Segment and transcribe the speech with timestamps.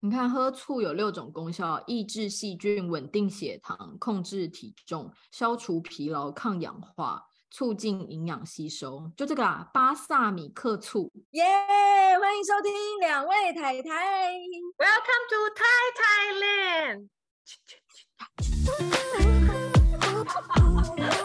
[0.00, 9.10] 你看，喝醋有六种功效：抑制细菌、稳定血糖、控制体重、消除疲劳、抗氧化、促进营养吸收。
[9.16, 11.10] 就这个啊，巴萨米克醋。
[11.32, 14.34] 耶！Yeah, 欢迎收听两位太太。
[14.78, 15.66] Welcome to Thai
[16.78, 17.08] Thailand。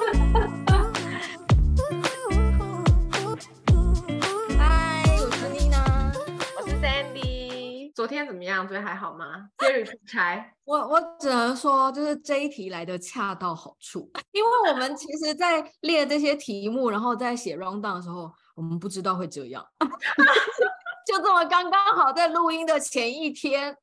[8.04, 8.68] 昨天怎么样？
[8.68, 19.66] 昨天还好吗今日出差，我我只能说，就是这一题来的恰到好处， 因为我们其实，在列这些题目，然后在写 rundown 的时候，我们不知道会这样
[21.08, 23.74] 就这么刚刚好在录音的前一天。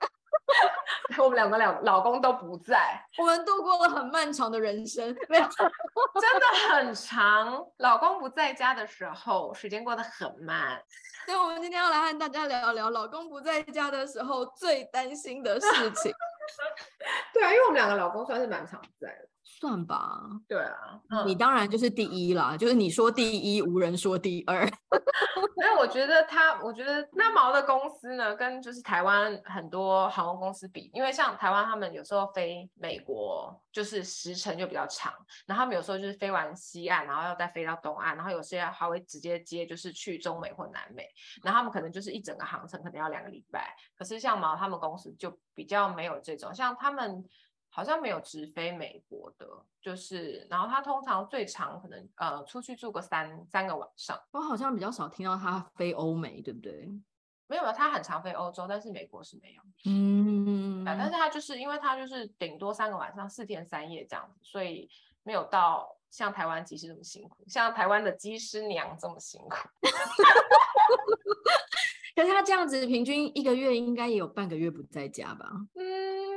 [1.18, 7.64] 我们两个两老公都不在，我们度过了很漫长的人生，没有， 真的很长。
[7.78, 10.82] 老公不在家的时候，时间过得很慢。
[11.26, 16.12] 所以，我们今天要来和大家聊聊老公不在家的时候最担心的事情。
[17.32, 19.28] 对啊，因为我们两个老公算是蛮常在的。
[19.60, 24.66] 算吧，对啊，你当然就是第一啦，就是你说第一，无人说第二。
[25.60, 35.12] 因为我觉得他，我觉得那毛的公司呢，跟就是台湾很多航空公司比，因为像台湾他们有时候飞美国，就是时程就比较长，
[35.46, 41.06] 然后他们有时候就是飞完西岸，然后要再飞到东岸，然后有些还会直接接就是去中美或南美，
[41.44, 47.22] 然后他们可能就是一整个航程可能要两个礼拜，可是像毛他们公司就比较没有这种，像他们。
[47.72, 49.46] 好像没有直飞美国的，
[49.80, 54.20] 就是，然后他通常最长可能呃出去住个三三个晚上。
[54.32, 56.90] 我好像比较少听到他飞欧美，对不对？
[57.46, 59.62] 没有，他很常飞欧洲，但是美国是没有。
[59.86, 64.90] 嗯，但是他就是因为他就是顶多三个晚上，四天三夜这样子，所以
[65.22, 69.56] 没有到像台湾机师这么辛苦，像台湾的机师娘这么辛苦。
[72.16, 75.50] 可是他这样子平均一个月应该也有半个月不在家吧？
[75.74, 76.29] 嗯。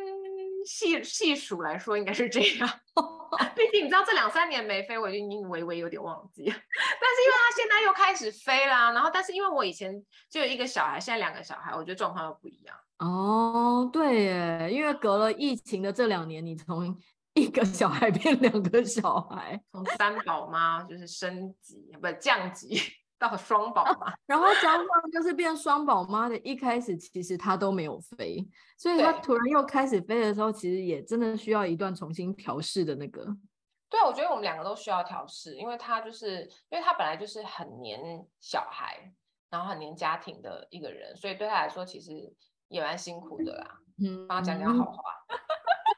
[0.65, 2.69] 细细数来说，应该是这样。
[3.55, 6.43] 毕竟你知道，这两三年没飞，我已经微微有点忘记。
[6.45, 9.91] 但是因为他现在又开始飞啦，然后但是因为我以前
[10.29, 12.75] 就有一个小孩，现在两个小孩，我觉得状况又不一样。
[12.99, 16.95] 哦，对耶，因为隔了疫情的这两年，你从
[17.33, 22.79] 一个小孩变两个小孩，从三宝妈就是升级，不是降级。
[23.23, 28.45] 到双宝妈， 然后加上就是变双宝妈的，一开始其实他都没有飞，
[28.77, 33.25] 所以他突然又开始飞的时候，其实也真的需要一段重新调试的那个。
[33.89, 39.13] 对，我觉得我们两个都需要调试，因为他就是因为他本来就是很黏小孩，
[39.49, 42.11] 然后很黏家庭的一个人，所以对他来说其实
[42.67, 43.79] 也蛮辛苦的啦。
[44.03, 45.01] 嗯，帮他讲讲好话。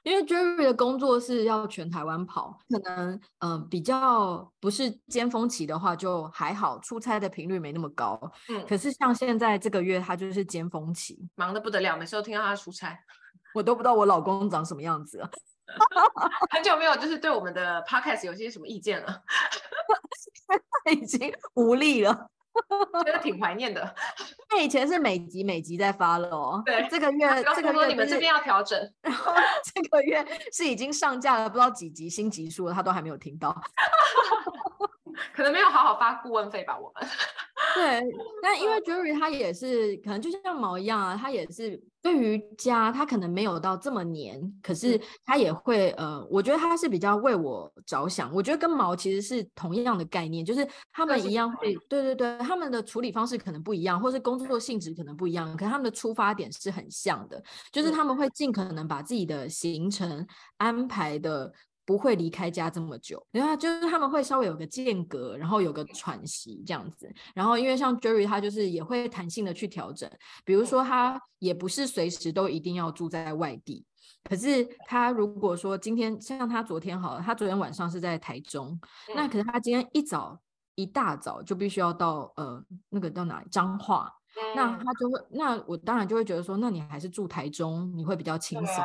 [0.05, 8.19] 因为 Jerry 的工作是要全台湾跑，可能嗯、呃、比较不是尖峰期的话就还好，出差的频率没那么高。
[8.49, 12.95] 嗯，可是像现在这个月他就是尖峰期，忙得不得了，每次都听到他出差，
[13.55, 15.29] 我都不知道我老公长什么样子了。
[16.53, 19.23] 很久没有就是对我们的 Podcast 有些什么意见了，
[20.85, 22.29] 他 已经无力了。
[23.05, 23.95] 觉得挺怀念的，
[24.51, 26.61] 因为以前是每集每集在发了哦。
[26.65, 29.33] 对，这个月这个月你们这边要调整，然 后
[29.63, 33.55] 这个月是已经上架了，不知道几集新集数了，他都还没有听到，
[35.33, 37.07] 可能没有好好发顾问费吧，我们。
[37.75, 38.01] 对，
[38.41, 48.33] 但因为 Jerry 他也是可能就像毛一样啊，他也是对于家他可能没有到这么黏，可是他也会呃，我觉得他是比较为我着想。
[48.33, 60.25] 我觉得跟毛其实是同样的概念，就是他们一样会，对对对，他们的处理方式可能不一样，或是工作性质可能不一样，可是他们的出发点是很像的，就是他们会尽可能把自己的行程
[60.57, 61.51] 安排的。
[61.85, 67.07] 不会离开家这么久，然后就是他们会稍微有个间隔，然后有个喘息这样子。
[67.33, 70.09] 然后因为像 Jerry 他就是也会弹性的去调整，
[70.43, 73.85] 比如说他也不是随时都一定要住在外地，
[74.23, 78.79] 可是他如果说今天像他昨天好了，他昨天晚上是在台中，
[79.15, 80.39] 那可是他今天一早
[80.73, 84.11] 一大早就必须要到呃那个到哪里彰化。
[84.53, 88.83] 那他就会，那我当然就会觉得说，那你还是住台中，你会比较轻松，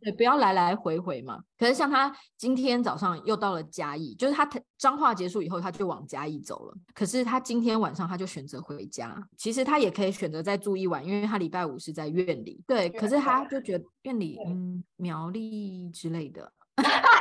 [0.00, 1.40] 对，不要来来回回嘛。
[1.58, 6.74] 可是像他今天早上又到了嘉义，就是他彰化结束以后，他就往嘉义走了。
[6.94, 12.88] 可是他今天晚上他就选择回家，其实他也可以选择再住一晚，因为他礼拜五是在院里，对。
[12.90, 16.52] 可是他就觉得院里，嗯，苗栗之类的。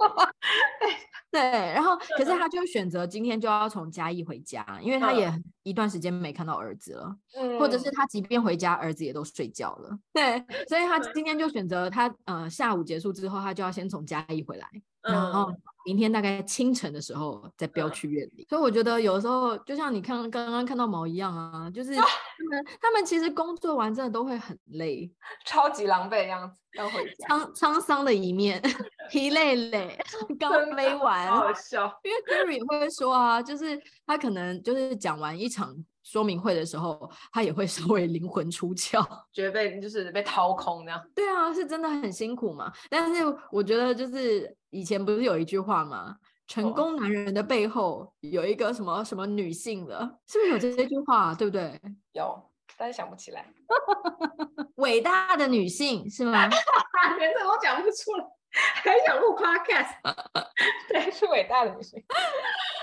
[1.30, 5.32] 对，然后可是他就选择今天就要从嘉义回家，因为他也
[5.62, 9.96] 一段时间没看到儿子了，嗯、或者是他即便回家，儿子也都睡觉了。
[10.12, 14.68] 对，所以他今天就选择他呃下午结束之后，他就要先从嘉义回来，
[15.02, 15.52] 然后
[15.86, 18.46] 明天大概清晨的时候再飙去院里。
[18.48, 22.02] 所以我觉得有时候就像你看刚刚看到毛一样啊，就是 他
[22.50, 25.10] 们他们其实工作完真的都会很累，
[25.44, 28.60] 超级狼狈的样子，要回家，沧沧桑的一面，
[29.10, 29.98] 疲累累，
[30.38, 31.92] 刚飞完，好笑。
[32.02, 41.02] 因为 Jerry 也会说啊，就是他可能就是讲完一场说明会的时候，他也会 稍微灵魂出窍，觉得被就是被掏空那样。
[41.14, 42.72] 对啊，是真的很辛苦嘛。
[42.88, 46.16] 但是我觉得就是以前不是有一句话吗？
[46.46, 51.32] 成功男人的背后有一个什么什么女性的，是不是有这这句话？
[51.34, 51.80] 对不对？
[52.12, 52.42] 有，
[52.76, 53.46] 但是想不起来。
[54.76, 56.48] 伟大的女性是吗？
[57.18, 58.24] 连这都讲不出来，
[58.82, 59.96] 还想录 podcast？
[60.88, 62.02] 对，是伟大的女性。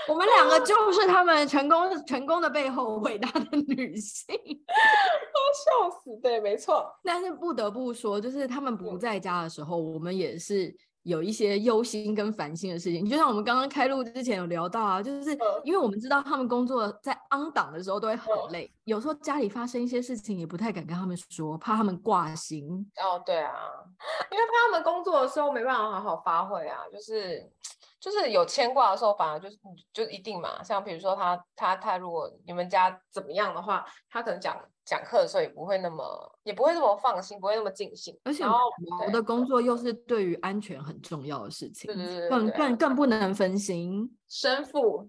[0.08, 4.34] 我们两个就是他们成功成功的背后伟大的女性。
[5.54, 6.86] 笑死，对，没错。
[7.02, 10.74] 但是不得不说，就是他们不在家的时候，我们也是。
[11.02, 22.66] 有一些忧心跟烦心的事情，就像我们刚刚开录之前有聊到啊，就是因为我们知道他们工作在 on 档的时候都会很累，有时候家里发生一些事情也不太敢跟他们说，怕他们挂心。
[22.96, 23.54] 哦，对啊，
[24.30, 27.50] 因为怕他们工作的时候没办法好好发挥啊，就是
[28.00, 29.56] 就是有牵挂的时候，反而就是
[29.92, 30.62] 就一定嘛。
[30.62, 34.56] 像比如说他他他，如果你们家怎么样的话，他可能讲。
[34.88, 38.18] 讲课的时候也不会那么，也不会那么放心，不会那么尽兴。
[38.24, 41.92] 而且我的工作又是对于安全很重要的事情，
[42.30, 44.10] 更更更不能分心。
[44.30, 45.06] 身负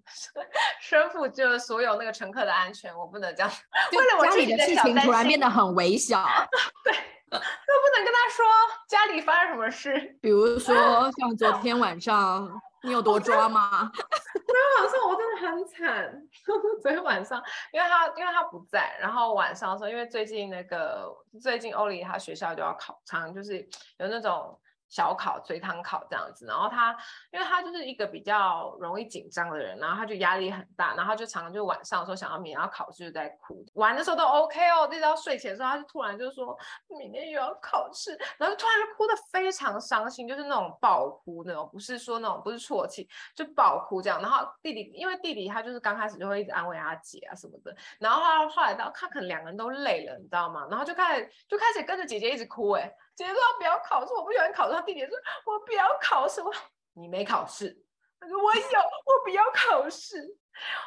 [0.82, 3.50] 身负就是所有那个乘客的安全，我不能这样。
[3.94, 6.22] 为了我家里的事情突然变得很微小，
[6.84, 6.94] 对，
[7.32, 8.46] 都不能跟他说
[8.90, 10.18] 家里发生什么事。
[10.22, 10.76] 比如说
[11.18, 12.50] 像昨天晚上。
[12.84, 13.92] 你有多抓吗？
[13.94, 16.28] 昨天晚上我真的很惨。
[16.82, 17.42] 昨天晚上，
[17.72, 23.58] 因为他因为他不在，然后晚上的时候，因为最近那个最近欧里他学校就要考，常常就是
[23.98, 24.60] 有那种。
[24.90, 26.92] 小考、随堂考这样子，然后他，
[27.32, 36.58] 因为他就是一个比较容易紧张的人，然后他就压力很大，然后就常常就晚上说想要明天要考试就在哭，玩的时候都 OK 哦，一直到睡前的时候，他就突然就说
[36.88, 44.20] 明天又要考试，然后突然就哭得非常伤心，就是那种爆哭那种，不是说那种不是啜泣，就爆哭这样。
[44.22, 50.68] 然后弟弟，因为弟弟他就是刚开始就会一直安慰他姐啊什么的，然后他后来到他可能两个人都累了，你知道吗？
[50.70, 52.92] 然后就开始就开始跟着姐姐一直哭，哎。
[53.20, 54.74] 姐姐说不要考试，我不喜欢考试。
[54.74, 55.10] 他弟弟说，
[55.46, 56.42] 我不要考试。
[56.42, 56.54] 我
[56.94, 57.78] 你没考试？
[58.18, 60.16] 他说我有， 我不要考试。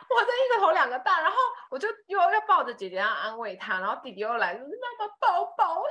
[0.09, 1.37] 我这一个头两个大，然后
[1.71, 5.83] 我就又要抱着姐姐要安慰她，然后弟弟又来说妈妈抱抱。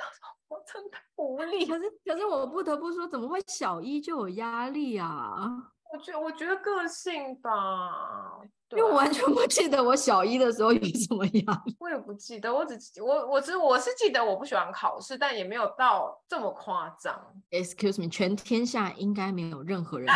[0.47, 1.67] 我真的无力。
[1.67, 5.47] 可是可是我不得不说，怎么会小一就有压力啊？
[5.93, 8.39] 我觉得我觉得个性吧。
[8.77, 17.19] 因为我完全不记得我小一的时候有什么压力，我也不记得，我只我我只我是记得我不喜欢考试，但也没有到这么夸张。
[17.49, 20.07] Excuse me，全天下应该没有任何人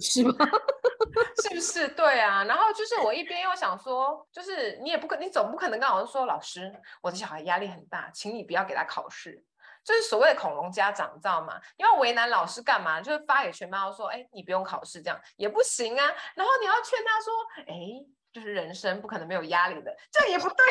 [0.00, 0.46] 是 吧？
[1.42, 1.88] 是不是？
[1.88, 2.44] 对啊。
[2.44, 6.72] 然后就是我一边又想说，就是你也不可，你总不可能跟老师说，老师，
[7.02, 9.44] 我的小孩压力很大，请你不要给他考试。
[9.84, 11.60] 就是所谓的恐龙家长，你知道吗？
[11.76, 13.00] 因为为难老师干嘛？
[13.00, 16.06] 就是发给全班说，哎，你不用考试，这样也不行啊。
[16.34, 17.32] 然后你要劝他说，
[17.66, 17.74] 哎，
[18.32, 20.66] 就是人生不可能没有压力的，这也不对。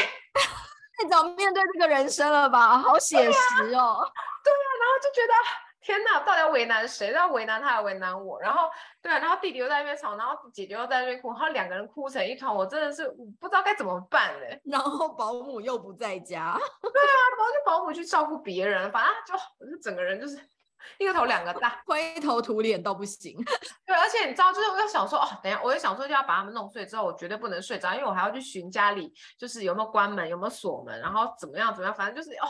[0.97, 2.77] 太早面对这个人生了吧？
[2.77, 3.63] 好写实哦。
[3.63, 4.11] 对啊，
[4.43, 5.33] 对啊，然后就觉得。
[5.81, 7.11] 天呐，到底要为难谁？
[7.11, 8.39] 要为难他，还为难我？
[8.39, 8.69] 然后，
[9.01, 14.61] 对啊，然后弟弟又在那边吵，然后姐姐又在那边哭，然后两个人哭成一团，我真的是不知道该怎么办嘞。
[14.65, 20.37] 然后保姆又不在家， 对啊，然后就保姆去照顾别人，反正就就整个人就是
[20.99, 23.35] 一个头两个大，灰头土脸都不行。
[23.83, 32.45] 对，而且你知道，就是我又想说，哦，等一下，我又想说就要把他们弄睡之后，我绝对不能睡着，因为我还要去寻家里，就是有没有关门，有没有锁门，然后怎么样怎么样，反正就是哦。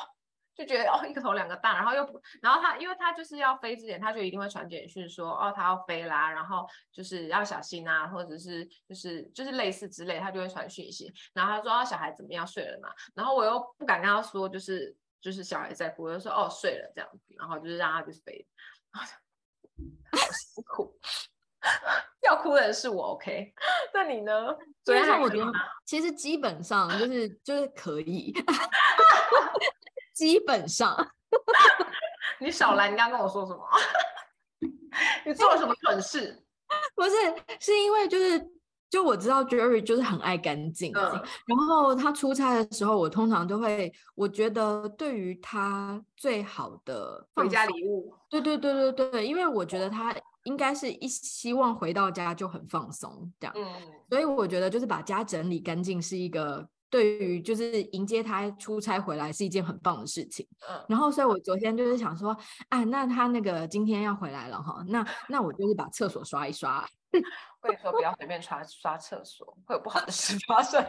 [0.56, 11.12] 就觉得哦，一个头两个大，然后又不，然后他因为他就是要飞之前，他就一定会传简讯说哦，他要飞啦，然后就是要小心啊，或者是就是就是类似之类，他就会传讯息。
[11.34, 12.90] 然后他说、哦、小孩怎么样睡了嘛？
[13.16, 18.46] 然后我又不敢跟他说，就是就是小孩在哭，我就说哦睡了这样子，然后就是让他就是飞。
[18.94, 19.02] 好
[20.18, 21.00] 辛苦，
[22.28, 23.54] 要哭的人是我，OK？
[23.94, 24.54] 那你呢？
[24.84, 25.52] 昨天我觉得
[25.86, 28.34] 其实基本上就是就是可以。
[30.14, 30.96] 基本上，
[32.40, 32.90] 你少来！
[32.90, 33.64] 你刚刚跟我说什么？
[35.26, 36.44] 你做了什么蠢事？
[36.96, 37.12] 不是，
[37.60, 38.52] 是因为就是，
[38.90, 41.12] 就我知道 Jerry 就是很爱干净，嗯，
[41.46, 53.66] 然后他出差的时候，我通常都会，我觉得对于他最好的回家礼物，对对对对对，因为我觉得他应该是一希望回到家就很放松这样，嗯，
[54.10, 56.68] 所以我觉得就是把家整理干净是一个。
[56.92, 62.38] 对于就是迎接他出差回来是一件很棒的事情，嗯，然后所以我昨天就是想说，
[62.70, 66.86] 啊，那他那个今天要回来了哈，那 那我就是把厕所刷一刷。
[67.62, 70.84] 我跟你说，不要随便刷刷厕所，会有不好的事发生。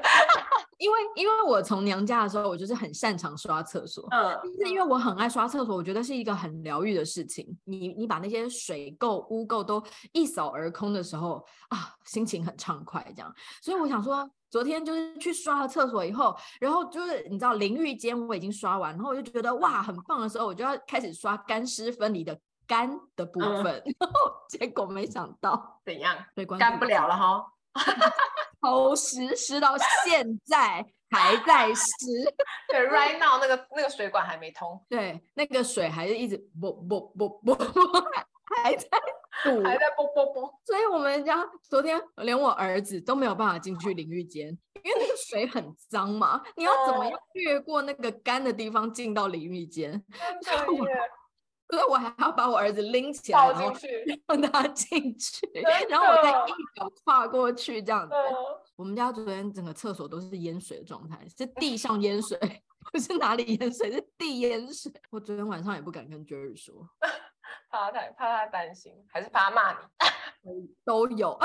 [0.78, 7.56] 因为因为我从娘家的时候，我就是很擅长刷厕所，嗯，是因为我很爱刷厕所，我觉得是一个很疗愈的事情。
[7.64, 13.32] 你你把那些水垢污垢都一扫而空的时候啊，心情很畅快，这样。
[13.62, 22.36] 所以我想说，昨天就是去刷了厕所以后，然后就是你知道淋浴间我已经刷完，然后我就觉得哇很棒的时候，我就要开始刷干湿分离的
[22.66, 26.16] 干的部分，嗯、 然后结果没想到怎样，
[26.58, 27.46] 干不了了哈。
[28.62, 31.84] 超湿，湿到现在还在湿。
[32.70, 34.80] 对，right now 那个那个水管还没通。
[34.88, 37.54] 对，那个水还是一直啵啵啵啵，
[38.56, 38.86] 还在
[39.42, 40.54] 堵，还在啵啵啵。
[40.64, 44.46] 所以我们家昨天连我儿子都没有办法进去淋浴间，
[44.82, 46.40] 因为那个水很脏嘛。
[46.56, 50.02] 你要怎么样越过那个干的地方进到淋浴间？
[51.72, 53.72] 所以我还要把我儿子拎起来，然后
[54.28, 55.48] 让他进去，
[55.88, 58.14] 然后我再一脚跨过去，这样子。
[58.76, 62.38] 我们家昨天整个厕所都是淹水的状态，是地 上淹水，
[62.92, 64.92] 不是哪里淹水，是地淹水。
[65.08, 66.86] 我昨天晚上也不敢跟 Jerry 说，
[67.72, 69.72] 怕他怕他担心，还是怕他骂
[70.42, 71.38] 你，都有。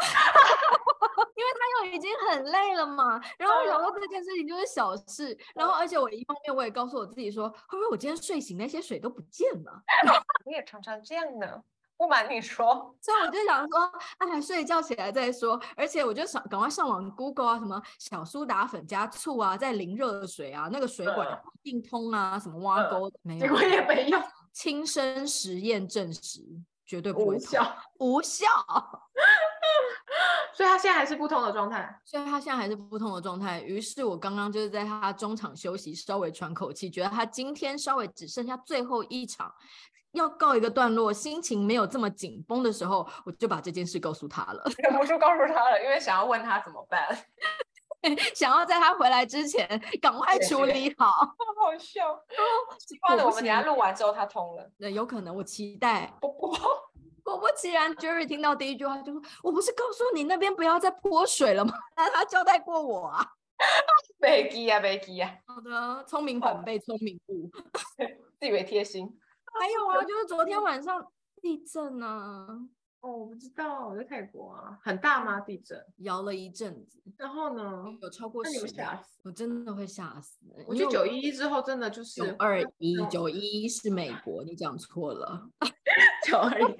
[1.92, 9.84] 已经很累了嘛，然后我想说这件事情就是小事，然后而且我一方面我也告诉我自己说，会不会我今天睡醒那些水都不见了？
[10.46, 11.62] 我也常常这样呢，
[11.98, 21.28] 不瞒你说，所以我就想说，哎，睡觉起来再说，而且我就想赶快上网 Google 啊，什么小苏打粉加醋啊，再淋热水啊，那个水管
[21.64, 24.22] 一定通啊，什么挖沟没有，结果也没用，
[24.54, 26.42] 亲身实验证实
[26.88, 28.48] 绝对不会无效，无效。
[30.56, 33.62] 所以他现在还是不通的状态，所以他现在还是不通的状态。
[33.62, 39.54] 于是我刚刚就是在他中场休息，稍微喘口气，觉得他今天稍微只剩下最后一场，
[40.14, 44.64] 要告一个段落，心情没有这么紧绷的时候，我就把这件事告诉他了。
[44.78, 47.06] 忍不住告诉他了，因为想要问他怎么办，
[48.36, 49.68] 想要在他回来之前
[50.02, 51.06] 赶快处理好。
[51.60, 52.18] 好笑，
[52.80, 53.26] 奇怪了。
[53.26, 56.14] 我们等下录完之后他通了，那有可能，我期待。
[56.22, 56.56] 不不。
[57.24, 63.22] 果不其然，Jerry 听到第一句话就说：“我不是告诉你那边不要再泼水了吗？” 他交代过我啊。
[64.18, 65.30] 没记啊，没记啊。
[65.46, 67.52] 好的，聪明反被聪明误，
[68.40, 69.06] 自以为贴心。
[69.60, 71.06] 还有啊，就是昨天晚上
[71.42, 72.48] 地震啊。
[73.08, 75.40] 哦，我不知道，我在泰国啊，很大吗？
[75.40, 77.02] 地震摇了一阵子。
[77.16, 77.86] 然后呢？
[78.02, 78.68] 有超过十。
[78.68, 79.22] 吓死！
[79.24, 80.40] 我真的会吓死。
[80.68, 85.50] 我觉得九一一之后真的就是九二一，九一一是美国，你讲错了。
[86.28, 86.76] 九二一。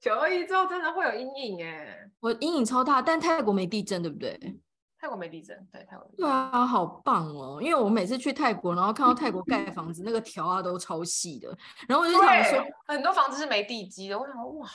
[0.00, 4.58] 九二一之后真的会有阴影哎，我阴影超大，但泰国没地震，对不对？
[4.98, 6.10] 泰国没地震，对泰国。
[6.16, 7.58] 对啊，好棒哦！
[7.62, 11.54] 因为我每次去泰国，然后看到泰国盖房子，那个条啊都超细的，
[11.86, 14.66] 然后我就想说，很多房子是没地基的，我想说哇。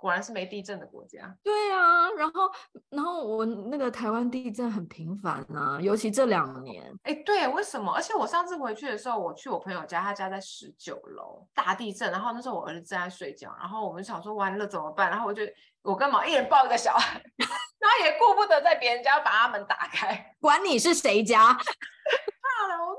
[0.00, 1.32] 果然是没地震的国家。
[1.42, 2.50] 对啊，然后，
[2.88, 6.92] 然后我那个台湾地震很频繁啊，尤其这两年。
[7.02, 7.92] 哎，对，为什么？
[7.92, 12.10] 而且我上次回去的时候，我去我朋友家，他家在十九楼，大地震。
[12.10, 15.10] 然后那时候我儿子正在睡觉，然后我们想说完了怎么办？
[15.10, 15.42] 然后我就
[15.82, 21.52] 我干嘛一人抱一个小孩， 然后也顾不得在别人家把他门打开，管你是谁家。
[22.42, 22.94] 怕了，我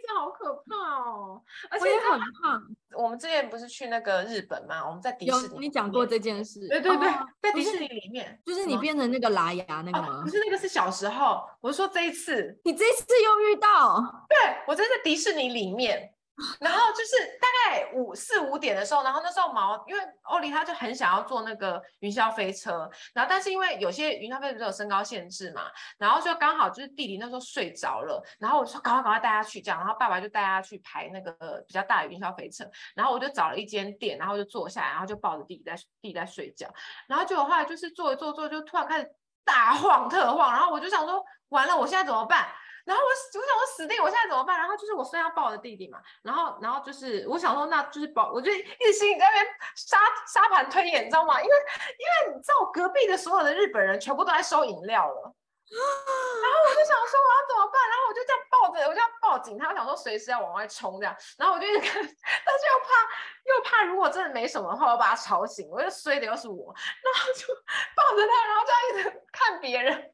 [0.00, 2.62] 真的好可怕哦，而且很怕。
[2.96, 4.86] 我们之前不是去那个日本吗？
[4.86, 6.66] 我们在迪士尼，你讲过这件事。
[6.68, 10.20] 对对对，哦、在迪士尼里面，就是你变成那个拉牙那个吗？
[10.20, 11.42] 哦、不是，那个是小时候。
[11.60, 14.26] 我是说这一次，你这一次又遇到？
[14.28, 14.36] 对，
[14.68, 16.13] 我在在迪士尼里面。
[16.58, 36.68] 然后就是大概五四五点的时候，然后那时候毛，因为欧丽他就很想要坐那个云霄飞车，然后但是因为有些云霄飞车不是有身高限制嘛，然后就刚好就是弟弟那时候睡着了，然后我说赶快赶快带他去这样，然后爸爸就带他去排那个比较大的云霄飞车，然后我就找了一间店，然后就坐下来，然后就抱着弟弟在弟弟在睡觉，
[37.06, 39.08] 然后结果后来就是坐一坐坐就突然开始
[39.44, 42.48] 大晃特晃，然后我就想说完了，我现在怎么办？
[42.84, 44.58] 然后我我想我死定，我现在怎么办？
[44.58, 51.40] 然后就是我虽然要抱我的弟弟嘛，然后然后就是我想说，那就是抱，我就一直心里在那边沙沙盘推演，你知道吗？
[51.40, 51.54] 因为
[51.98, 55.34] 因为你知道我隔壁的所有的日本人全部都在收饮料了。
[55.74, 62.86] 然后我就想说我要怎么办，然后我就这样抱着，我就要抱紧他，我想说随时要往外冲这样，然后我就一直看， 但是又怕
[63.44, 66.72] 又怕如果真的没什么的话，我把他吵醒，我就衰的又是我，
[67.02, 67.46] 然后就
[67.96, 70.12] 抱着他，然后这样一直看别人，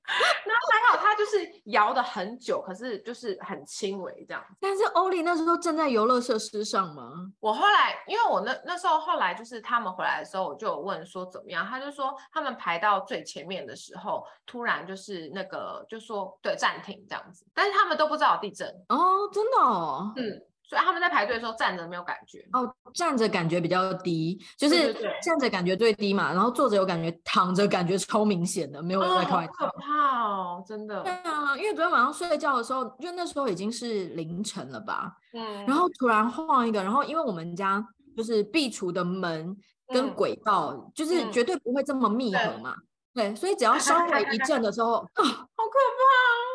[1.20, 4.42] 就是摇的很久，可是就是很轻微这样。
[4.58, 7.12] 但是欧丽那时候正在游乐设施上吗？
[7.40, 15.44] 我后来因为我那那时候后来就是他们回来的时候，我就有问说怎么样，他就说他们排到最前面的时候，突然就是那。
[15.50, 20.22] 个就说对暂停这样子，但是他们都不知道有地震哦，真的哦，嗯，
[20.70, 22.46] 所以他们在排队的时候站着没有感觉。
[22.52, 29.52] 哦，站着感觉比较低，就是站着感觉最低嘛，然后坐着有感觉，躺着感觉超明显的，没有在开玩笑。
[29.52, 31.02] 可怕哦，真的。
[31.02, 37.84] 对啊，因为昨天晚上睡觉的时候，因为那时候已经是凌晨了吧，嗯，然后突然晃一个，然后因为我们家
[38.16, 39.56] 就是壁橱的门
[39.92, 42.76] 跟轨道，嗯、就是绝对不会这么密合嘛。
[42.78, 46.49] 嗯对，所以只要稍微一震的时候，啊， 好可怕！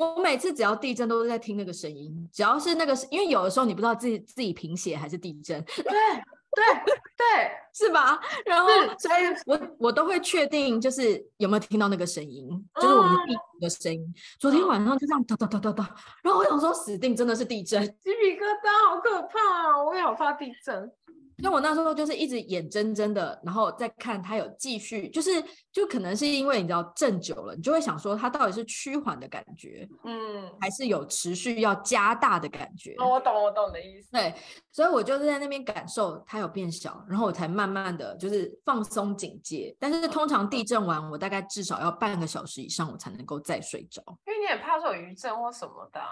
[0.00, 6.64] 我每次只要地震都是在听那个声音，只要是那个，因为有的时候你不知道自己自己贫血还是地震，对对
[7.18, 8.18] 对，是吧？
[8.46, 12.48] 然后所以我我都会确定就是有没有听到那个声音，
[12.80, 14.00] 就是我们地震的声音。
[14.00, 19.84] 嗯、昨天晚上就这样哒哒哒哒哒，然后我想说死定真的是地震，鸡皮疙瘩，好可怕啊！
[19.84, 20.90] 我也好怕地震。
[21.42, 25.42] 那我那时候就是一直眼睁睁的，然后再看他有继续，就是
[25.72, 32.94] 就可能是因为你知道震久了，你就会想说他到底是趋缓的感觉，嗯，还是有持续要加大的感觉？
[32.98, 34.10] 哦，我懂，我懂你的意思。
[34.12, 34.34] 对，
[34.70, 39.74] 所以我就是在那边感受它有变小，然后我才慢慢的就是放松警戒。
[39.78, 44.02] 但是通常地震完，我大概至少要半个小时以上，我才能够再睡着。
[44.26, 46.08] 因为你也怕说有余震或什么的啊。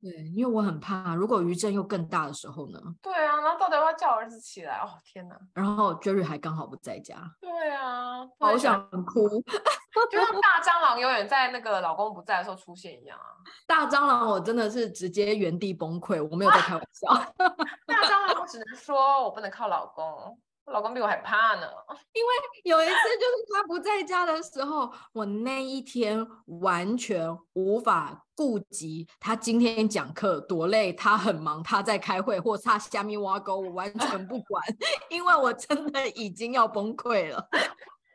[0.00, 2.80] 对，因为我很怕，如果余震又更大的时候呢？
[3.02, 4.78] 对啊，然后到底要不要叫儿子起来？
[4.78, 5.38] 哦，天哪！
[5.52, 7.16] 然后 Jerry 还刚好不在家。
[7.40, 9.28] 对啊，好想哭，
[10.10, 13.24] 就像大蟑螂永远在那个老公不在的时候出现一样啊！
[13.66, 17.08] 大蟑螂，我真的是直接原地崩溃，我没有在开玩笑。
[17.86, 20.38] 大蟑螂，我只能说我不能靠老公。
[20.70, 21.66] 老公比我还怕呢，
[22.12, 22.30] 因为
[22.64, 26.26] 有一次就是他不在家的时候，我那一天
[26.60, 34.62] 完全无法顾及他今天讲课多累，他很忙，他在开会或他虾米挖沟，我完全不管，
[35.10, 37.48] 因为我真的已经要崩溃了。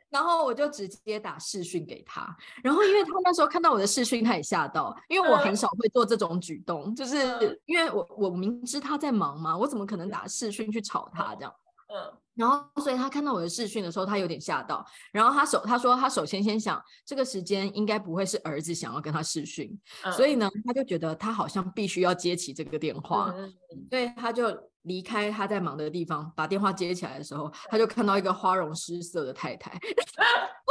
[0.08, 11.52] 然后我就直接打视讯给他，然后因为他那时候看到我的视讯，他也吓到，因为我很少会做这种举动，就是因为我我明知他在忙嘛，我怎么可能打视讯去吵他这样？
[11.88, 12.12] 嗯。
[12.34, 14.84] 然后，所以他看到我的视讯的时候，他有点吓到。
[15.10, 19.74] 然后他首他说他首先先想，这个时间应该不会是儿子想要跟他视讯，
[20.04, 23.54] 嗯、所以呢，他就觉得他好像必须要接起这个电话，嗯、
[23.88, 24.48] 所以他就
[24.86, 29.70] 离开他在忙的地方，把电话接起来的时候，他就看到一个花容失色的太太。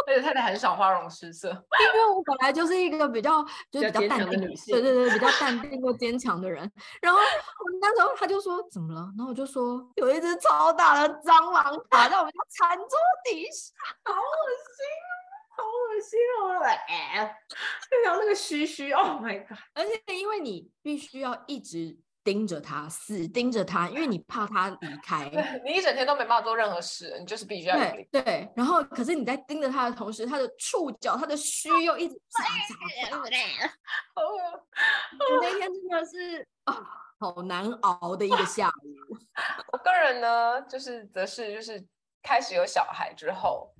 [0.08, 6.72] 而且太太很少花容失色，因为我本来就是一个比较就是比较淡定的女性，对对对，比较淡定又坚强的人。
[7.02, 7.26] 然后我
[7.82, 9.12] 那时候他就说怎么了？
[9.18, 13.74] 然后我就说有一只超大的蟑螂卡在我们家餐桌底下，
[14.04, 15.10] 好恶心啊，
[15.58, 16.62] 好恶心哦！
[16.88, 17.36] 哎，
[17.90, 19.58] 就像那个须须，Oh my god！
[19.74, 21.98] 而且因为你必须要一直。
[22.26, 25.30] 盯着他，死盯着他，因为你怕他离开。
[25.64, 28.52] 你一整天都没办法做任何事，你就是必须要对对。
[28.56, 33.22] 然后，可是你在盯着他的同时，他的触角、他的须又一直眨眨。
[35.42, 36.84] 那天真的是啊，
[37.20, 39.16] 好难熬的一个下午。
[39.72, 41.86] 我个人呢，就是则是就是
[42.24, 43.72] 开始有小孩之后。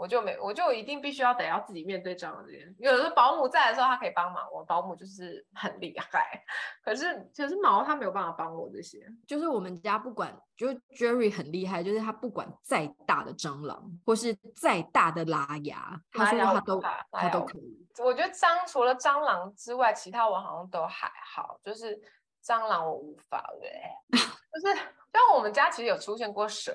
[0.00, 2.74] 我就没，我就一定必须要得要自己面对蟑螂的人。
[2.78, 6.42] 有的时候保姆在的时候，他可以帮忙我，保姆就是很厉害。
[6.82, 9.06] 可是可是毛他没有办法帮我这些。
[9.26, 16.80] 就是我们家不管，就是 Jerry 很厉害，就是他不管再大的蟑螂，或是再大的拉牙，他说他都
[17.12, 17.86] 他都可以。
[18.02, 22.00] 我觉得蟑除了蟑螂之外，其他我好像都还好，就是
[22.42, 24.18] 蟑螂我无法对，
[24.52, 24.78] 就是。
[25.12, 26.72] 像我们家其实有出现过蛇，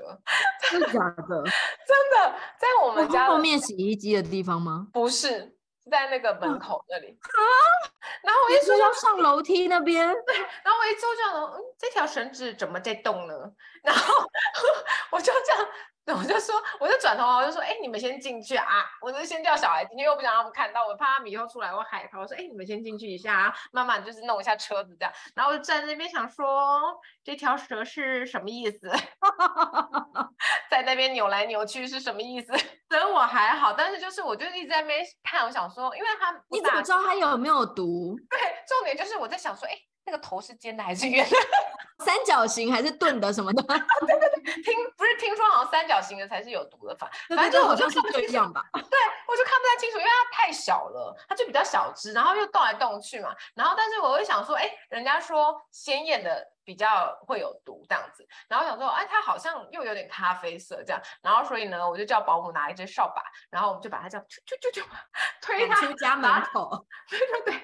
[0.70, 1.44] 真的假的？
[1.88, 4.88] 真的在我们家后面洗衣机的地方吗？
[4.92, 5.56] 不是，
[5.90, 7.40] 在那个门口那里啊。
[8.22, 13.34] 然后我一说要上楼梯那边，对，然后我一坐就想，嗯，这条绳子怎么在动呢？
[13.82, 14.14] 然后
[15.12, 15.68] 我就这样。
[16.14, 18.86] 我就说，我就转头，我就说，哎、欸，你们先进去啊！
[19.02, 22.20] 我就先叫小孩进去，又不想让他们看到，我怕他们以后出来会害怕。
[22.20, 25.12] 我说，哎、欸，你们先进去一下啊，慢慢就是弄一下车子这样。
[25.34, 26.80] 然后我就站在那边想说，
[27.24, 28.88] 这条蛇是什么意思？
[30.70, 32.54] 在那边扭来扭去是什么意思？
[32.92, 38.16] 蛇我还好，但是就是我就一直在那边看，我想说，因为他你怎么知道它有没有毒？
[38.30, 39.82] 对，重点就是我在想说，哎、欸。
[40.08, 41.36] 那个头是尖的还是圆的？
[42.06, 43.64] 三角形还是钝的什么的？
[43.64, 43.76] 对
[44.20, 48.64] 对对，听不是听说好像三角形的才是有毒的，反反正就好像是这样吧。
[48.74, 48.82] 对，
[49.28, 53.36] 我就看不太清楚，因为它太小了，它就比较小只，然后又动来动去嘛。
[53.56, 64.88] 然后但是我会想说，哎，人家说鲜艳的比较会有毒这样子，然后想说，哎，它好像又有点咖啡色这样，然后所以呢，我就叫保姆拿一支扫把，然后我们就把它这样就就就就
[65.42, 66.86] 推它出家门口。
[67.10, 67.62] 对对对。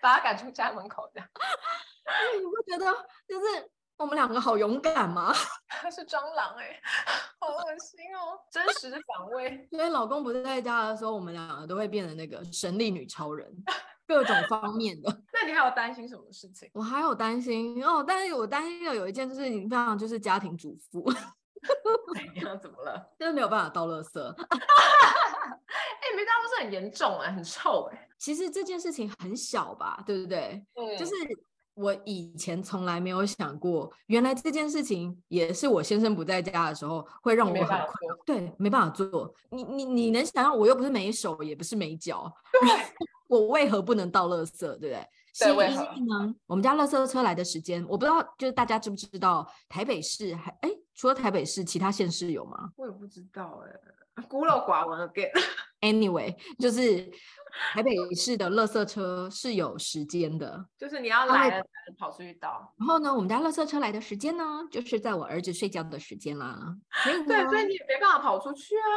[0.00, 1.28] 把它赶出家门口，这样，
[2.38, 2.86] 你不觉得
[3.26, 3.68] 就是
[4.00, 5.30] 我们两个好勇敢吗？
[5.68, 6.80] 他 是蟑螂哎、欸，
[7.38, 8.40] 好恶心哦！
[8.50, 9.68] 真实的反胃。
[9.70, 13.46] 因为老公不在家的时候，我们两个都会变得那个神力女超人。
[14.06, 15.22] 各种方面的。
[15.34, 16.70] 那你还有担心什么事情？
[16.72, 22.58] 我还有担心哦，但是我担心的有一件就是你非常就是家庭主妇，怎样？
[22.58, 23.06] 怎么了？
[23.18, 24.18] 就是没有办法倒垃圾。
[24.18, 24.46] 哎、
[26.08, 28.08] 欸，没倒垃圾很严重哎、欸，很臭哎、欸。
[28.18, 30.64] 其实这件事情很小吧，对不对？
[30.74, 31.12] 嗯，就是。
[31.80, 38.16] 我以前从来没有想过，原来这件事情也是我先生不在家的时候会让我很困扰。
[38.26, 39.34] 对，没办法做。
[39.50, 42.30] 你你你能想象，我又不是没手，也不是没脚，
[43.28, 44.58] 我为何不能倒垃圾？
[44.60, 45.08] 对不对？
[45.38, 46.34] 对，为何呢？
[46.46, 52.70] 我们家垃圾车来的时间，我不知道，就是大家知不知道，台北市还哎，除了台北市，其他县市有吗？
[52.76, 53.62] 我也不知道
[54.16, 55.30] 哎，孤陋寡闻 again。
[55.80, 57.10] Anyway，就是。
[57.72, 61.64] 台北市的垃圾车是有时间的，就是你要来了
[61.98, 62.72] 跑出去倒。
[62.78, 66.58] 然后呢，我们家垃圾车来的时间呢，就是在我儿子睡觉的时间啦。
[67.02, 68.88] 所以对，所以你也没办法跑出去啊。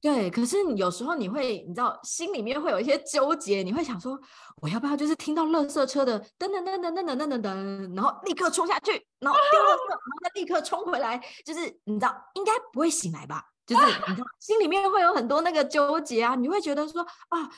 [0.00, 4.18] 对，可是你有时候你会，你知道，心里面会有一些纠结，你会想说，
[4.60, 13.44] 我要不要就是听到垃圾车的噔噔噔噔噔噔噔噔，然后立刻冲下去，然后丢垃圾，然后再立刻冲回来，就是你知道，应该不会醒来吧？
[13.66, 17.48] 就是你知道，心里面会有很多那个纠结啊，你会觉得说啊。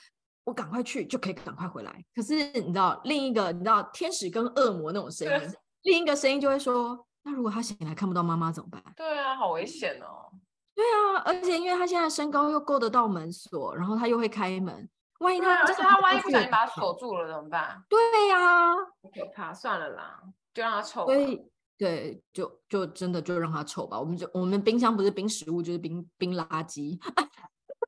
[0.45, 8.83] 我赶快去就可以赶快回来，可是你知道另一个你知道天使跟恶魔那种声音，另一个声音就会说：那如果他醒来看不到妈妈怎么办？
[8.97, 10.31] 对啊，好危险哦。
[10.75, 14.89] 对啊，而且因为他现在身高又够得到门锁，然后他又会开门，
[15.21, 17.85] 万一他就是他万一不小心把他锁住了怎么办？
[17.89, 20.21] 对呀、啊，好可怕，算了啦，
[20.55, 21.05] 就让他臭。
[21.05, 21.47] 所以
[21.79, 24.01] 对，就就真的就让他臭吧。
[24.01, 26.99] 我们就我们冰箱不是冰食物就是冰冰垃圾。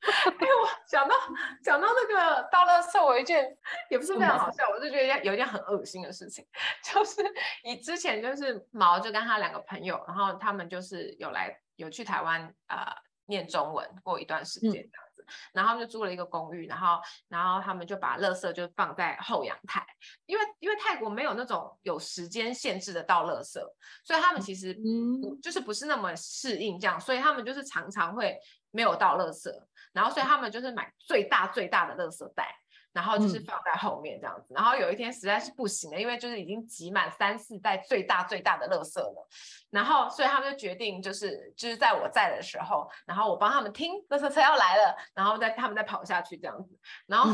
[0.38, 1.14] 哎，我讲到
[1.62, 3.56] 讲到那个倒垃圾，我一件
[3.90, 6.46] 也不是非常好笑，我就觉得有一件很恶心的事情，
[6.84, 7.22] 就是
[7.62, 19.84] 以之前就是毛就跟他两个朋友，然后他们就是有来有去台湾啊、呃、念中文过一段时间这样子，然后他们就租了一个公寓，然后然后他们就把垃圾就放在后阳台，
[20.26, 23.58] 因为因为泰国没有那种有时间限制的倒垃圾，
[24.04, 28.38] 所以他们其实嗯就是不是那么适应这样，所以他们就是常常会
[28.70, 29.50] 没有倒垃圾。
[29.94, 32.54] 然后，所以他们就是买最大最大的垃圾袋，
[32.92, 34.52] 然后就是放在后面这样子。
[34.52, 39.28] 嗯、然后有一天实在是不行了，因为就是已经挤满三四袋最大最大的垃圾了。
[39.70, 46.76] 然后，所以他们就决定就是就是在我在的时候，然后我帮他们听垃圾车要来了，然后再他们再跑下去这样子。
[47.06, 47.30] 然后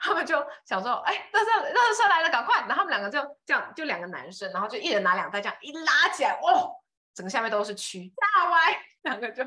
[0.00, 2.60] 他们就想说，哎、嗯，垃圾垃圾车来了，赶快！
[2.62, 6.70] 然后他们两个就这样，就两个男生，然后就一人拿两袋，这样一拉起来，哦，
[7.14, 9.44] 整个下面都是蛆，大歪，两个就。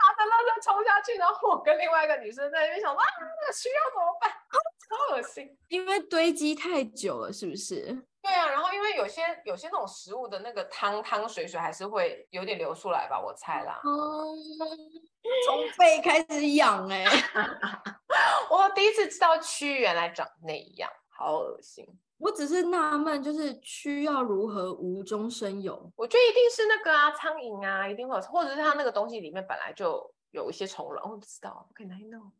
[0.00, 4.30] 拿着垃圾冲下去，然后我跟另外一个女生在那边想说啊，那个需要怎么办？
[4.90, 7.82] 超恶心，因为堆积太久了，是不是？
[8.22, 13.80] 对啊，然后因为有些有些那种食物的那个汤汤水水还是会有点流出来吧，我猜啦。
[13.84, 13.90] 嗯，
[15.46, 17.10] 从背开始痒哎、欸，
[18.50, 21.86] 我第一次知道蛆原来长那样，好恶心。
[22.20, 25.90] 我只是纳闷，就是需要如何无中生有？
[25.96, 32.30] 我觉得一定是那个啊，苍蝇啊，一定会有，或者是它那个东西里面本来就有一些虫卵，我不知道，可以来弄。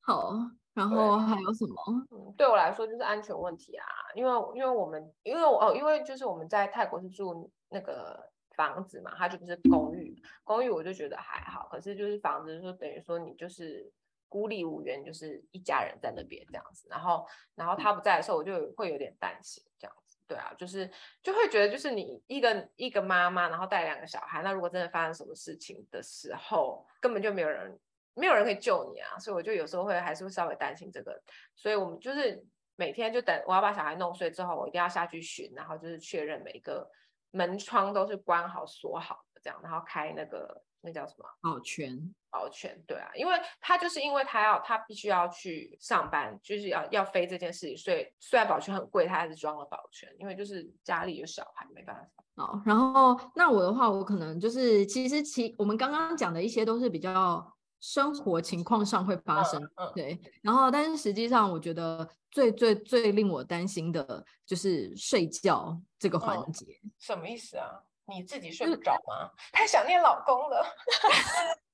[0.00, 0.34] 好，
[0.74, 2.06] 然后还有什么？
[2.10, 13.92] 嗯，对我来说就是安全问题啊，因为因为我们因为哦，因为就是我们在泰国是住那个房子嘛，它就不是公寓，公寓我就觉得还好，可是就是房子就等于说你就是。
[14.28, 20.18] 孤立无援，就是一家人在那边这样子，然后，然后他不在的时候，我就会有点担心这样子。
[20.26, 20.90] 对啊，就是
[21.22, 27.80] 就会觉得，就是你一个一个妈妈，然后带两个小孩，那如果真的发生什么事情的时候，根本就没有人，
[28.14, 29.18] 没有人可以救你啊。
[29.18, 31.18] 所以我就有时候会还是会稍微担心这个。
[31.56, 32.44] 所以我们就是
[32.76, 36.86] 每天就等我要把小孩弄睡之后，我一定要下去巡，然后就是确认每一个
[37.30, 40.62] 门窗都是关好锁好的这样，然后开那个。
[40.80, 41.28] 那叫什么？
[41.42, 52.24] 保全，保全，对啊，因为他就是因为他要他必须要去上班，就是要要飞这件事情，所以虽然保全很贵，他还是装了保全，因为就是家里有小孩，没办法。
[52.42, 57.44] 哦，然后那我的话，我可能就是其实其我们刚刚讲的一些都是比较
[57.80, 60.20] 生活情况上会发生，嗯嗯、对。
[60.42, 66.64] 然后，但是实际上，我觉得最最最令我担心的就是睡觉这个环节。
[66.84, 67.82] 嗯、什么意思啊？
[68.06, 69.30] 你自己睡不着吗？
[69.52, 70.64] 太想念老公了，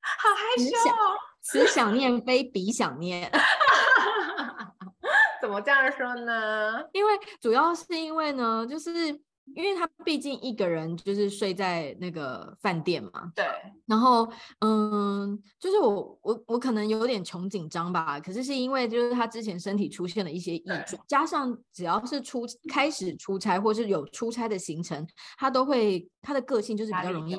[0.00, 1.16] 好害羞哦。
[1.42, 3.30] 此想念非彼想念，
[5.40, 6.84] 怎么这样说呢？
[6.92, 9.20] 因为主要是因为呢，就是。
[9.56, 13.44] 因为他毕竟一个人就是睡在那个饭店嘛，对。
[13.84, 14.30] 然后，
[14.60, 25.04] 嗯，就是我我我可能有点穷紧张吧，可是是因为就是他之前身体出现了一些异状，加上只要是出开始出差或是有出差的行程，
[25.36, 27.34] 他都会他的个性就是比较容易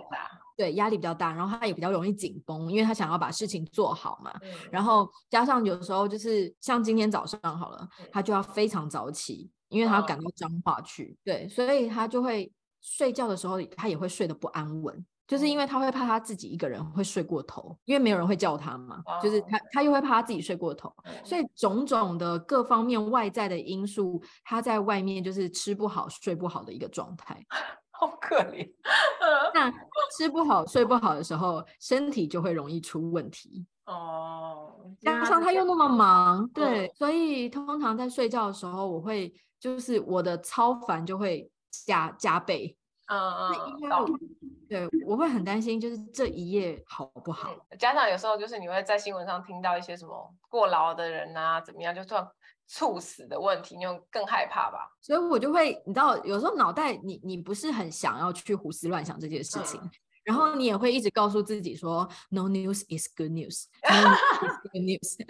[0.57, 4.31] 对，压力比较大，然后他也比较容易紧绷，因为他想要把事情做好嘛。
[4.43, 11.17] 嗯、然后加上有时候就是像今天早上好了，嗯、他就要非常早起，因为他要赶到彰化去。
[11.17, 19.01] 哦、对，所以他就会睡觉的时候，他也会睡得不安稳，就是因为他会怕他自己一个人会睡过头，因为没有人会叫他嘛。
[19.05, 27.43] 哦、就是他他又会怕他自己睡过头，嗯、所以种种的各方面外在的因素，他在外面就是吃不好睡不好的一个状态。
[28.01, 28.67] 好可怜，
[29.53, 29.71] 那
[30.17, 34.75] 吃不好睡不好的时候，身体就会容易出问题哦。
[34.99, 41.47] 加上他又那么忙，对，嗯、所以通常在睡觉的时候，我会就是我的超烦就会
[41.85, 42.75] 加加倍。
[43.05, 44.19] 嗯嗯，
[44.67, 47.51] 对，我会很担心，就是这一夜好不好？
[47.69, 52.27] 嗯、加上有时候就是你会在新闻上听到一些什么过劳的人啊，怎么样，就突然。
[52.73, 54.89] 猝死的问题，你就更害怕吧？
[55.01, 59.91] 所以我就会，你知道，有时候脑袋你你不是很想要去胡思乱想这件事情，嗯、
[60.23, 63.65] 然后你也会一直告诉自己说，No news is good news。
[64.71, 65.17] Good news。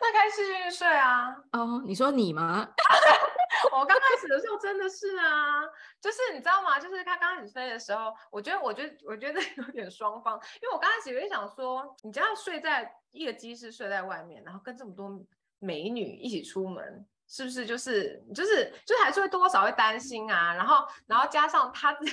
[0.00, 1.36] 那开始继续睡啊？
[1.52, 2.66] 哦，你说你吗？
[3.72, 5.60] 我刚开始的时候真的是啊，
[6.00, 6.80] 就是你知道吗？
[6.80, 15.20] 就是他刚开始飞的时候，我觉得，我觉得，我觉得有点双方，因为我刚开始有点想说，你只要睡在一个机室，睡在外面，然后跟这么多。
[15.58, 20.54] 美女一起出门，是不是就是就是就是还是会多多少少会担心啊？
[20.54, 22.12] 然后然后加上他自己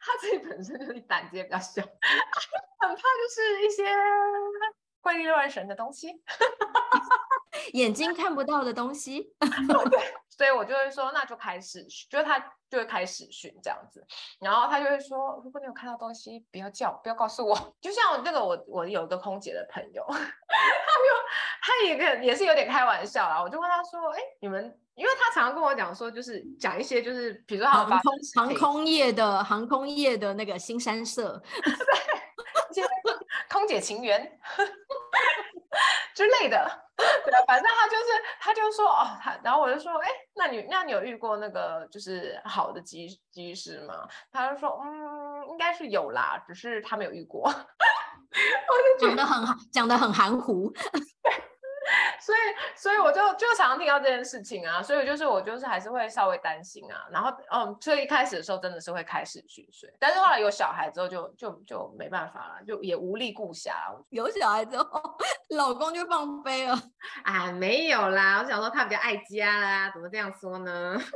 [0.00, 1.82] 他自己本身就是胆子也比较小，
[2.80, 3.84] 很怕就是一些
[5.00, 6.22] 怪力乱神的东西，
[7.74, 9.34] 眼睛看不到的东西。
[9.90, 12.38] 对，所以我就会说，那就开始，就是他
[12.70, 14.06] 就会开始训这样子，
[14.40, 17.76] 然后他就会说，如果你有看到东西，不要叫，不要告诉我。
[17.80, 20.06] 就像那个我我有一个空姐的朋友。
[20.08, 20.16] 他
[21.86, 28.00] 也跟也是有点开玩笑啦，我就问他说：“哎，你们，因为他常常跟我讲说，就是讲一些就是，比如说航空
[28.34, 31.40] 航空业的航空业的那个新山色，
[32.74, 32.84] 对，
[33.50, 34.20] 空姐情缘
[36.14, 38.04] 之类的，对，反正他就是
[38.40, 44.06] 他就说哦，他，然后我就说，哎，那你那你有遇过那个就是好的机机师吗？
[44.30, 47.42] 他就说，嗯，应该是有啦，只是他没有遇过。
[47.44, 50.72] 我就觉得很讲得很含糊。”
[52.24, 52.38] 所以，
[52.76, 57.06] 所以我就就常常听到这件事情啊，所以就是我就是还是会稍微担心啊。
[57.10, 63.72] 然后，嗯，所以一开始的时候真的是会开始去睡，但是后来有小孩之后就就就没办法了，就也无力顾暇。
[64.10, 65.16] 有小孩之后，
[65.56, 66.80] 老公就放飞了。
[67.24, 70.96] 啊， 没有啦，我想说他比较爱家啦，怎么这样说呢？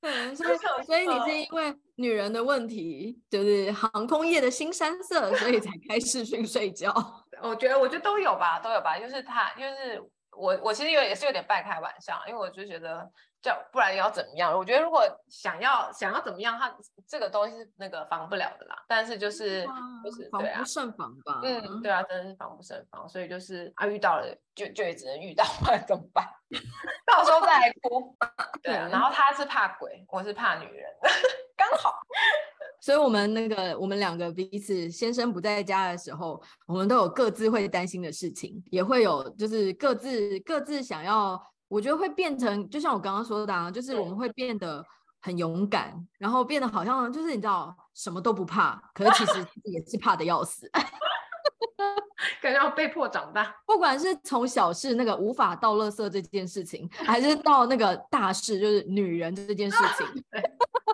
[0.00, 7.21] 对，所以所以你是因为女人的问题，就是航空业的新山色，所以才开视讯睡觉。
[7.42, 8.98] 我觉得，我觉得都有吧，都有吧。
[8.98, 13.08] 就是他，就是我，我其实有也是有点半开玩笑，因为我就觉得，
[13.42, 14.56] 叫不然要怎么样？
[14.56, 16.74] 我觉得如果想要想要怎么样，他
[17.06, 18.82] 这个东西是那个防不了的啦。
[18.88, 19.66] 但是就是
[20.04, 21.40] 就是防不胜防吧。
[21.42, 23.08] 嗯，对啊，真的是防不胜防。
[23.08, 26.24] 所以就是啊，遇到了就就也只能遇到，不 然怎么办？
[27.06, 28.16] 到时候再来哭。
[28.62, 30.88] 对，然后他是怕鬼，我是怕女人，
[31.56, 31.98] 刚好。
[32.82, 44.84] 所以，我们那个我们两个彼此先生不在家的时候，我们都有各自会担心的事情，也会有就是各自各自想要，我觉得会变成，就像我刚刚说的啊，就是我们会变得
[45.20, 50.68] 很勇敢，然后变得好像就是你知道什么都不怕，可是其实也是怕的要死。
[52.40, 60.24] 感觉要被迫长大，不管是从小事那个无法倒垃圾这件事情，还是到那个大事，就是女人这件事 情。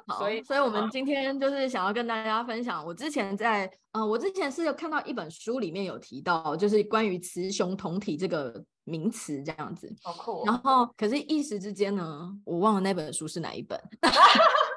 [0.07, 9.94] 好，所以，所以我们今天就是想要跟大家分享，我之前在，嗯、呃，我之前是有看到一本书里面有提到，就是关于雌雄同体这个名词这样子。
[10.02, 10.44] 好酷。
[10.46, 13.78] 然后，可是一时之间呢，我忘了那本书是哪一本。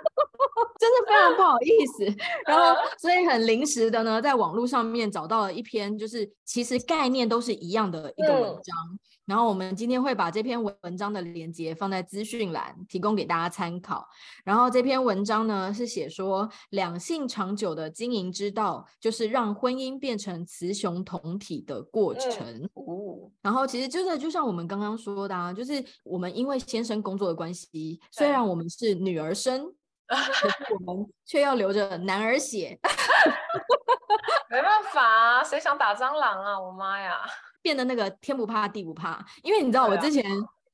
[0.81, 2.05] 真的非常不好意思，
[2.47, 8.75] 然后所以很临时的呢，在网络上面找到了一篇，就是其实概念都是一样的一个文章。
[8.91, 14.03] 嗯、然后我们今天会把这篇文文章的连接放在资讯栏，提供给大家参考。
[14.43, 22.43] 然后这篇文章呢是写说，两性长久的经营之道，就是让婚姻变成雌雄同体的过程。
[22.43, 29.63] 嗯哦、然后其实真的就像我们刚刚说的啊，就是我们因为先生工作的关系，虽然我们是女儿身。
[30.15, 32.77] 可是我们却要流着男儿血，
[34.49, 36.59] 没办法啊，谁想打蟑螂啊？
[36.59, 37.17] 我妈呀，
[37.61, 39.25] 变得那个天不怕地不怕。
[39.43, 40.23] 因为你知道，我之前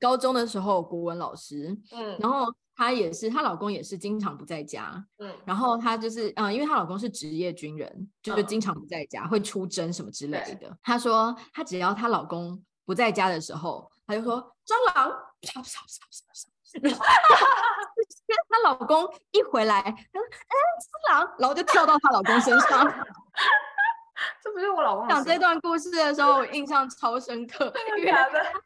[0.00, 10.76] 高中的时候，国文老师，嗯，然后她也是，她老公也是经常不在家，嗯，然后她就是，嗯，因为她老公是职业军人，就是经常不在家，会出征什么之类的。
[10.82, 15.12] 她说，她只要她老公不在家的时候，她就说蟑螂，
[18.48, 22.86] 她老公一回来，她说：“哎，是狼！”然后就跳到她老公身上。
[24.42, 28.12] 这不是我老公讲这段故事的时候，我印象超深刻，因为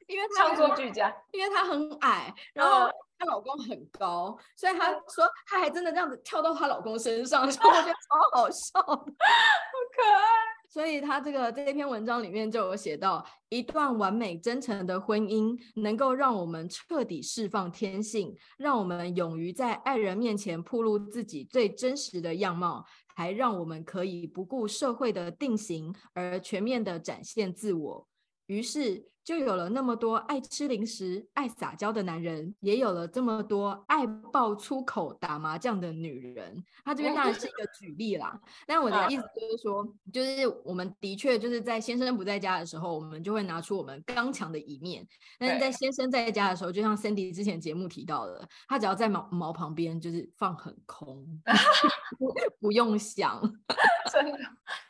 [0.07, 10.62] 因为 唱作俱佳，因为她很矮，然后她老公很高，所以她说她还真的这样子跳到她老公身上， 所以我觉得超好笑，好可爱。
[10.73, 28.09] 所以他这个这篇文章里面就有写到，一段完美真诚的婚姻能够让我们彻底释放天性，让我们勇于在爱人面前暴露自己最真实的样貌，还让我们可以不顾社会的定型而全面的展现自我。
[28.47, 29.12] 于是。
[29.25, 36.63] 就有了那么多爱吃零食、爱撒娇的男人，也有了这么多爱爆粗口、打麻将的女人。
[36.85, 45.05] 他这边当然是一个 举例啦，但我的意思就是说，就是我们的确就是在先生不在家的时候，我们就会拿出我们刚强的一面；
[45.39, 51.25] 但是在先生在家的时候，就像 candy 之前节目提到的，他只要在毛毛旁边，就是放很空，
[52.61, 53.41] 不用想。
[54.13, 54.39] 真的，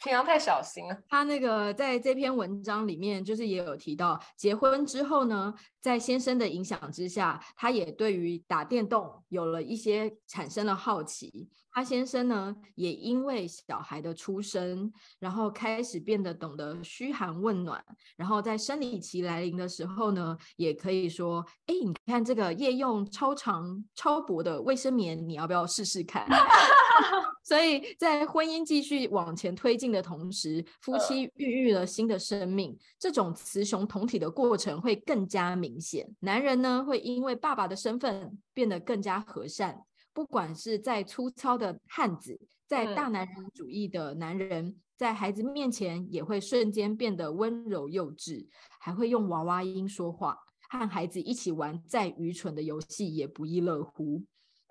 [0.02, 0.98] 平常太小心了。
[1.08, 11.48] 他那个在这篇文章里面，就是也有提到，结婚之后呢，在先生的影响之下，他也对于打电动有了一些产生了好奇。
[11.74, 17.82] 他先生呢，也因为小孩的出生，然后开始变得懂得嘘寒问暖，
[18.14, 26.26] 然后在生理期来临的时候呢，也可以说，哎，你看这个夜用超长超薄的卫生棉，你要不要试试看？
[27.42, 36.08] 所以在婚姻继续往前推进的同时，夫妻孕育了新的生命，这种雌雄同体的过程会更加明显。
[36.20, 48.46] 男人呢，会因为爸爸的身份变得更加和善，不管是再粗糙的汉子，在大男人主义的男人，在孩子面前也会瞬间变得温柔幼稚，
[48.78, 50.38] 还会用娃娃音说话，
[50.70, 54.22] 和孩子一起玩再愚蠢的游戏也不亦乐乎。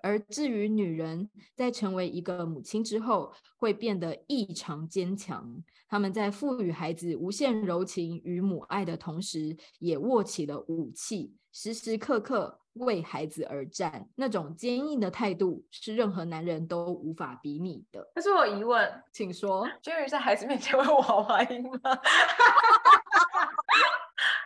[0.02, 5.62] 而至于女人，在成为一个母亲之后，会变得异常坚强。
[5.88, 14.08] 她们在赋予孩子无限柔情与母爱的同时，也握起了武器，时时刻刻为孩子而战。
[14.16, 18.10] 那种坚硬的态度，是任何男人都无法比拟的。
[18.14, 21.78] 可是我疑问，请说， Jerry 在孩子面前会娃娃音吗？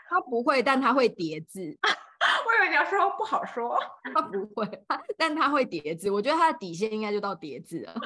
[0.08, 1.76] 他不会，但他会叠字。
[2.76, 3.78] 要说不好说，
[4.14, 4.84] 他不会，
[5.16, 6.10] 但他会叠字。
[6.10, 7.94] 我觉得他的底线应该就到叠字了。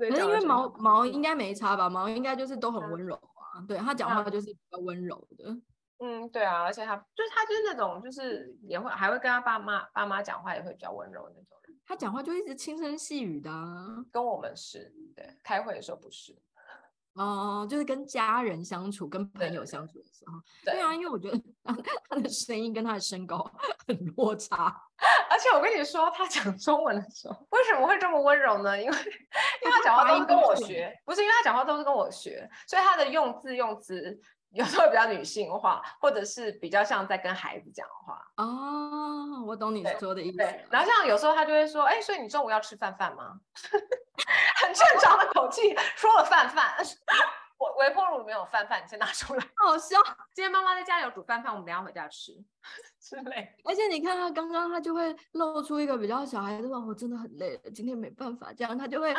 [0.00, 1.88] 可是因为毛毛应该没差吧？
[1.88, 3.64] 毛应该就是都很温柔啊。
[3.66, 5.56] 对，他讲话就是比较温柔的。
[6.00, 11.76] 嗯，对啊，而且他就是他就是那种就是也会还会跟他爸妈爸妈讲话也会比较温柔的那种人。
[11.86, 14.04] 他讲话就一直轻声细语的啊。
[14.12, 16.36] 跟我们是，对，开会的时候不是。
[17.18, 20.32] 哦，就是跟家人相处、跟朋友相处的时候，
[20.64, 20.80] 对，对。
[20.80, 21.40] 啊，因为我觉得
[22.08, 23.38] 他的声音跟他的身高
[23.86, 24.74] 很落差，
[25.28, 28.80] 而且我跟你说，他讲中文的时候为什么会这么温柔呢？
[28.80, 34.18] 因为因为他讲话都是跟我学，不是因为他讲话都是跟我学，所以他的用字用词
[34.50, 38.26] 有时候比较女性化，或者是比较像在跟孩子讲话。
[38.36, 40.38] 哦，我懂你说的意思。
[40.70, 43.40] 然后像有时候他就会说，哎，所以你中午要吃饭饭吗？
[44.60, 46.74] 很正常的口气说了饭饭，
[47.58, 49.46] 我微波炉里面有饭饭，你先拿出来。
[49.56, 49.98] 好笑，
[50.34, 52.32] 今天妈妈在家里有煮饭饭，我们等下回家吃
[52.98, 53.54] 之类。
[53.64, 59.14] 而且你看他刚刚他就会露出一个比较小孩子，我真的很累了，今天没办法，这样他就会。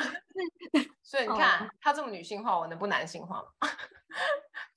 [1.01, 3.69] 所以你看他这么女性化，我能不男性化吗？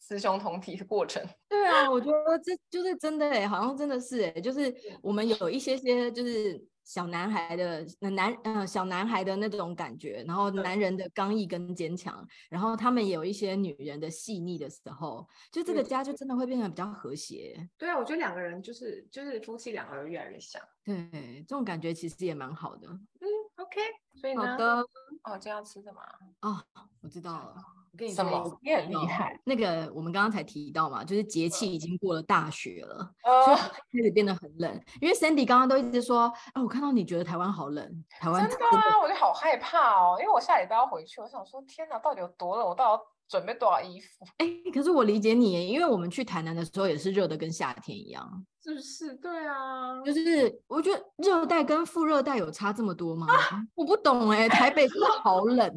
[0.08, 1.22] 雌雄同体的过程。
[1.48, 6.62] 对啊，我觉得这就是真的哎，好像真的是哎，就是我们有一些些就是。
[6.84, 17.56] 小男孩的男，嗯、呃，小男孩的那种感觉，然后男人的刚毅跟坚强，然后他们也有一些女人的细腻的时候，就这个家就真的会变得比较和谐。
[17.78, 20.60] 对啊，我觉得两个人就是就是夫妻两个人越来越像。
[20.82, 22.88] 对，这种感觉其实也蛮好的。
[22.88, 23.26] 嗯
[23.58, 23.80] ，OK，
[24.20, 24.80] 所以呢，好的。
[25.22, 26.02] 哦，今天要吃什么？
[26.40, 26.60] 哦，
[27.00, 27.81] 我知道了。
[27.92, 29.38] 我跟你说，你很厉害。
[29.44, 34.80] 那个我们刚刚才提到嘛，就是节气已经过了大雪了，呃、所以开始变得很冷。
[35.00, 42.66] 因为 Sandy 刚刚都一直说，啊、哦，我看到你觉得台湾好冷，台湾真的啊，我就好害怕哦，因为我下礼拜要回去，我想说，天哪，到底有多冷？
[42.66, 44.24] 我到底要准备多少衣服？
[44.38, 49.12] 哎，可是我理解你，因为我们去台南的时候也是热的跟夏天一样，是不是？
[49.16, 53.26] 对啊，就是我觉得热带跟副热带有差这么多吗？
[53.30, 55.70] 啊、我不懂哎，台北真的好冷。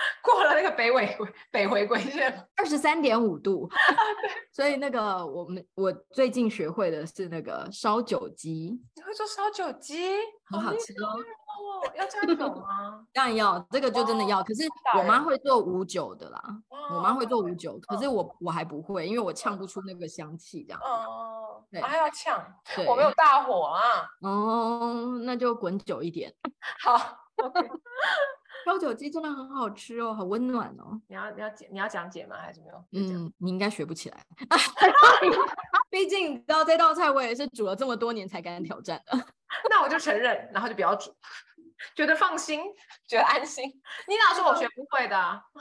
[0.22, 1.16] 过了那个北纬
[1.50, 3.68] 北回归线，二十三点五度，
[4.52, 8.80] 所以那个我们我最近学会的是那个烧酒鸡。
[8.94, 10.16] 你会做烧酒鸡？
[10.46, 11.22] 很好吃哦。
[11.94, 13.06] 要加 酒吗？
[13.12, 14.42] 当然要，这个就真的要。
[14.42, 14.62] 可是
[14.98, 16.42] 我妈会做无酒的啦，
[16.94, 20.80] 我妈会做无酒，可是我我还不会，因为我呛不出那个香气，这样。
[20.82, 22.42] 哦，对，还要呛，
[22.86, 24.08] 我没有大火啊。
[24.22, 26.34] 哦，那就滚久一点。
[26.82, 27.18] 好。
[28.64, 31.00] 烧酒鸡真的很好吃哦，好温暖哦。
[31.08, 32.36] 你要你要讲你要讲解吗？
[32.40, 32.84] 还是没有？
[32.92, 34.24] 嗯，你应该学不起来。
[35.90, 39.18] 毕竟你知道这道菜，我也是煮了这么多年才敢挑战的。
[39.68, 41.12] 那我就承认，然后就不要煮，
[41.96, 42.60] 觉得放心，
[43.08, 43.64] 觉得安心。
[44.06, 45.42] 你哪说我学不会的啊？